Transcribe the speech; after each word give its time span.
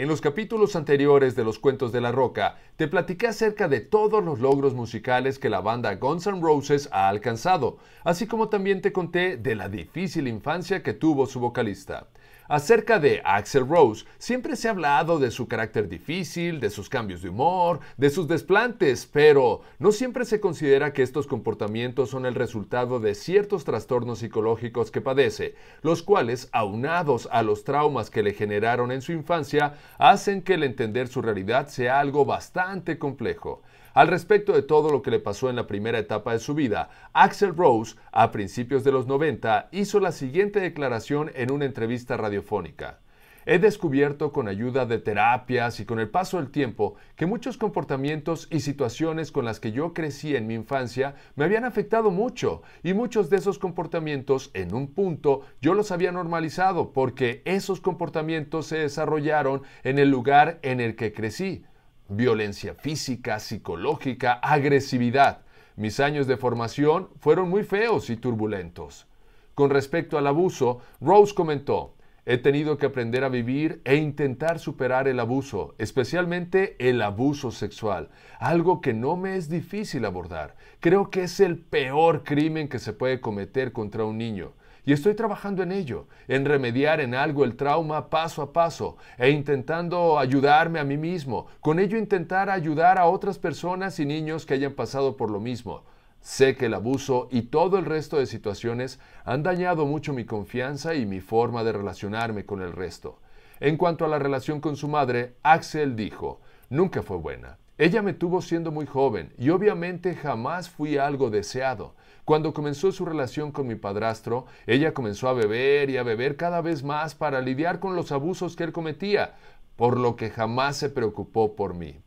En 0.00 0.08
los 0.08 0.22
capítulos 0.22 0.76
anteriores 0.76 1.36
de 1.36 1.44
Los 1.44 1.58
Cuentos 1.58 1.92
de 1.92 2.00
la 2.00 2.10
Roca, 2.10 2.56
te 2.76 2.88
platiqué 2.88 3.26
acerca 3.26 3.68
de 3.68 3.80
todos 3.80 4.24
los 4.24 4.40
logros 4.40 4.72
musicales 4.72 5.38
que 5.38 5.50
la 5.50 5.60
banda 5.60 5.96
Guns 5.96 6.26
N' 6.26 6.40
Roses 6.40 6.88
ha 6.90 7.06
alcanzado, 7.06 7.76
así 8.02 8.26
como 8.26 8.48
también 8.48 8.80
te 8.80 8.94
conté 8.94 9.36
de 9.36 9.54
la 9.54 9.68
difícil 9.68 10.26
infancia 10.26 10.82
que 10.82 10.94
tuvo 10.94 11.26
su 11.26 11.38
vocalista. 11.38 12.06
Acerca 12.50 12.98
de 12.98 13.22
Axel 13.24 13.68
Rose, 13.68 14.06
siempre 14.18 14.56
se 14.56 14.66
ha 14.66 14.72
hablado 14.72 15.20
de 15.20 15.30
su 15.30 15.46
carácter 15.46 15.88
difícil, 15.88 16.58
de 16.58 16.70
sus 16.70 16.88
cambios 16.88 17.22
de 17.22 17.28
humor, 17.28 17.78
de 17.96 18.10
sus 18.10 18.26
desplantes, 18.26 19.06
pero 19.06 19.60
no 19.78 19.92
siempre 19.92 20.24
se 20.24 20.40
considera 20.40 20.92
que 20.92 21.04
estos 21.04 21.28
comportamientos 21.28 22.10
son 22.10 22.26
el 22.26 22.34
resultado 22.34 22.98
de 22.98 23.14
ciertos 23.14 23.62
trastornos 23.62 24.18
psicológicos 24.18 24.90
que 24.90 25.00
padece, 25.00 25.54
los 25.82 26.02
cuales, 26.02 26.48
aunados 26.50 27.28
a 27.30 27.44
los 27.44 27.62
traumas 27.62 28.10
que 28.10 28.24
le 28.24 28.34
generaron 28.34 28.90
en 28.90 29.02
su 29.02 29.12
infancia, 29.12 29.74
hacen 29.98 30.42
que 30.42 30.54
el 30.54 30.62
entender 30.62 31.08
su 31.08 31.22
realidad 31.22 31.68
sea 31.68 32.00
algo 32.00 32.24
bastante 32.24 32.98
complejo. 32.98 33.62
Al 33.92 34.06
respecto 34.06 34.52
de 34.52 34.62
todo 34.62 34.90
lo 34.90 35.02
que 35.02 35.10
le 35.10 35.18
pasó 35.18 35.50
en 35.50 35.56
la 35.56 35.66
primera 35.66 35.98
etapa 35.98 36.32
de 36.32 36.38
su 36.38 36.54
vida, 36.54 36.90
Axel 37.12 37.56
Rose, 37.56 37.96
a 38.12 38.30
principios 38.30 38.84
de 38.84 38.92
los 38.92 39.08
90, 39.08 39.68
hizo 39.72 39.98
la 39.98 40.12
siguiente 40.12 40.60
declaración 40.60 41.32
en 41.34 41.50
una 41.50 41.64
entrevista 41.64 42.16
radiofónica. 42.16 42.99
He 43.46 43.58
descubierto 43.58 44.32
con 44.32 44.48
ayuda 44.48 44.84
de 44.84 44.98
terapias 44.98 45.80
y 45.80 45.86
con 45.86 45.98
el 45.98 46.10
paso 46.10 46.36
del 46.36 46.50
tiempo 46.50 46.96
que 47.16 47.24
muchos 47.24 47.56
comportamientos 47.56 48.48
y 48.50 48.60
situaciones 48.60 49.32
con 49.32 49.46
las 49.46 49.60
que 49.60 49.72
yo 49.72 49.94
crecí 49.94 50.36
en 50.36 50.46
mi 50.46 50.54
infancia 50.54 51.14
me 51.36 51.44
habían 51.44 51.64
afectado 51.64 52.10
mucho 52.10 52.62
y 52.82 52.92
muchos 52.92 53.30
de 53.30 53.38
esos 53.38 53.58
comportamientos 53.58 54.50
en 54.52 54.74
un 54.74 54.88
punto 54.92 55.42
yo 55.62 55.72
los 55.72 55.90
había 55.90 56.12
normalizado 56.12 56.92
porque 56.92 57.40
esos 57.46 57.80
comportamientos 57.80 58.66
se 58.66 58.78
desarrollaron 58.78 59.62
en 59.84 59.98
el 59.98 60.10
lugar 60.10 60.58
en 60.62 60.80
el 60.80 60.94
que 60.94 61.12
crecí 61.12 61.64
violencia 62.08 62.74
física, 62.74 63.38
psicológica, 63.38 64.34
agresividad. 64.34 65.42
Mis 65.76 66.00
años 66.00 66.26
de 66.26 66.36
formación 66.36 67.08
fueron 67.20 67.48
muy 67.48 67.62
feos 67.62 68.10
y 68.10 68.16
turbulentos. 68.16 69.06
Con 69.54 69.70
respecto 69.70 70.18
al 70.18 70.26
abuso, 70.26 70.80
Rose 71.00 71.34
comentó, 71.34 71.94
He 72.26 72.36
tenido 72.36 72.76
que 72.76 72.86
aprender 72.86 73.24
a 73.24 73.30
vivir 73.30 73.80
e 73.84 73.96
intentar 73.96 74.58
superar 74.58 75.08
el 75.08 75.20
abuso, 75.20 75.74
especialmente 75.78 76.76
el 76.78 77.00
abuso 77.00 77.50
sexual, 77.50 78.10
algo 78.38 78.80
que 78.80 78.92
no 78.92 79.16
me 79.16 79.36
es 79.36 79.48
difícil 79.48 80.04
abordar. 80.04 80.54
Creo 80.80 81.10
que 81.10 81.22
es 81.22 81.40
el 81.40 81.58
peor 81.58 82.22
crimen 82.22 82.68
que 82.68 82.78
se 82.78 82.92
puede 82.92 83.20
cometer 83.20 83.72
contra 83.72 84.04
un 84.04 84.18
niño. 84.18 84.52
Y 84.84 84.92
estoy 84.92 85.14
trabajando 85.14 85.62
en 85.62 85.72
ello, 85.72 86.08
en 86.28 86.44
remediar 86.44 87.00
en 87.00 87.14
algo 87.14 87.44
el 87.44 87.56
trauma 87.56 88.10
paso 88.10 88.42
a 88.42 88.52
paso 88.52 88.96
e 89.18 89.30
intentando 89.30 90.18
ayudarme 90.18 90.78
a 90.78 90.84
mí 90.84 90.96
mismo, 90.96 91.46
con 91.60 91.78
ello 91.78 91.98
intentar 91.98 92.50
ayudar 92.50 92.98
a 92.98 93.06
otras 93.06 93.38
personas 93.38 93.98
y 93.98 94.06
niños 94.06 94.46
que 94.46 94.54
hayan 94.54 94.72
pasado 94.72 95.16
por 95.16 95.30
lo 95.30 95.40
mismo. 95.40 95.84
Sé 96.20 96.54
que 96.54 96.66
el 96.66 96.74
abuso 96.74 97.28
y 97.30 97.42
todo 97.42 97.78
el 97.78 97.86
resto 97.86 98.18
de 98.18 98.26
situaciones 98.26 99.00
han 99.24 99.42
dañado 99.42 99.86
mucho 99.86 100.12
mi 100.12 100.26
confianza 100.26 100.94
y 100.94 101.06
mi 101.06 101.20
forma 101.20 101.64
de 101.64 101.72
relacionarme 101.72 102.44
con 102.44 102.60
el 102.60 102.72
resto. 102.72 103.18
En 103.58 103.76
cuanto 103.76 104.04
a 104.04 104.08
la 104.08 104.18
relación 104.18 104.60
con 104.60 104.76
su 104.76 104.86
madre, 104.86 105.36
Axel 105.42 105.96
dijo, 105.96 106.40
nunca 106.68 107.02
fue 107.02 107.16
buena. 107.16 107.58
Ella 107.78 108.02
me 108.02 108.12
tuvo 108.12 108.42
siendo 108.42 108.70
muy 108.70 108.84
joven 108.84 109.32
y 109.38 109.48
obviamente 109.48 110.14
jamás 110.14 110.68
fui 110.68 110.98
algo 110.98 111.30
deseado. 111.30 111.94
Cuando 112.26 112.52
comenzó 112.52 112.92
su 112.92 113.06
relación 113.06 113.50
con 113.50 113.66
mi 113.66 113.74
padrastro, 113.74 114.44
ella 114.66 114.92
comenzó 114.92 115.28
a 115.28 115.32
beber 115.32 115.88
y 115.88 115.96
a 115.96 116.02
beber 116.02 116.36
cada 116.36 116.60
vez 116.60 116.82
más 116.82 117.14
para 117.14 117.40
lidiar 117.40 117.80
con 117.80 117.96
los 117.96 118.12
abusos 118.12 118.56
que 118.56 118.64
él 118.64 118.72
cometía, 118.72 119.36
por 119.76 119.98
lo 119.98 120.14
que 120.16 120.28
jamás 120.28 120.76
se 120.76 120.90
preocupó 120.90 121.56
por 121.56 121.72
mí. 121.72 122.02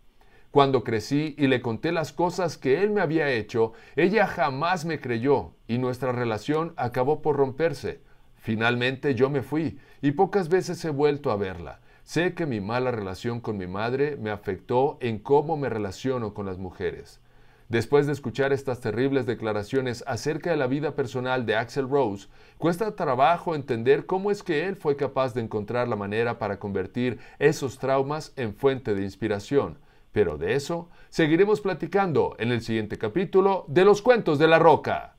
Cuando 0.53 0.83
crecí 0.83 1.33
y 1.39 1.47
le 1.47 1.63
conté 1.63 1.91
las 1.91 2.13
cosas 2.13 2.59
que 2.59 2.83
él 2.83 2.91
me 2.91 3.01
había 3.01 3.27
hecho, 3.31 3.73
ella 3.95 4.27
jamás 4.27 4.85
me 4.85 5.01
creyó 5.01 5.55
y 5.67 5.79
nuestra 5.79 6.11
relación 6.11 6.75
acabó 6.77 7.23
por 7.23 7.37
romperse. 7.37 8.01
Finalmente 8.35 9.15
yo 9.15 9.31
me 9.31 9.41
fui 9.41 9.79
y 10.03 10.11
pocas 10.11 10.49
veces 10.49 10.85
he 10.85 10.91
vuelto 10.91 11.31
a 11.31 11.37
verla. 11.37 11.79
Sé 12.03 12.35
que 12.35 12.45
mi 12.45 12.61
mala 12.61 12.91
relación 12.91 13.41
con 13.41 13.57
mi 13.57 13.65
madre 13.65 14.15
me 14.15 14.29
afectó 14.29 14.99
en 15.01 15.17
cómo 15.17 15.57
me 15.57 15.69
relaciono 15.69 16.35
con 16.35 16.45
las 16.45 16.59
mujeres. 16.59 17.19
Después 17.67 18.05
de 18.05 18.13
escuchar 18.13 18.53
estas 18.53 18.79
terribles 18.79 19.25
declaraciones 19.25 20.03
acerca 20.05 20.51
de 20.51 20.57
la 20.57 20.67
vida 20.67 20.95
personal 20.95 21.47
de 21.47 21.55
Axel 21.55 21.89
Rose, 21.89 22.27
cuesta 22.59 22.95
trabajo 22.95 23.55
entender 23.55 24.05
cómo 24.05 24.29
es 24.29 24.43
que 24.43 24.67
él 24.67 24.75
fue 24.75 24.97
capaz 24.97 25.33
de 25.33 25.41
encontrar 25.41 25.87
la 25.87 25.95
manera 25.95 26.37
para 26.37 26.59
convertir 26.59 27.17
esos 27.39 27.79
traumas 27.79 28.33
en 28.35 28.53
fuente 28.53 28.93
de 28.93 29.01
inspiración. 29.01 29.79
Pero 30.13 30.37
de 30.37 30.53
eso 30.53 30.89
seguiremos 31.09 31.59
platicando 31.59 32.35
en 32.39 32.51
el 32.51 32.61
siguiente 32.61 32.97
capítulo 32.97 33.65
de 33.67 33.83
Los 33.83 34.01
Cuentos 34.01 34.39
de 34.39 34.47
la 34.47 34.59
Roca. 34.59 35.12